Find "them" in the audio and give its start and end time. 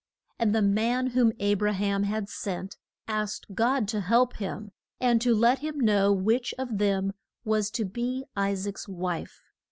6.79-7.13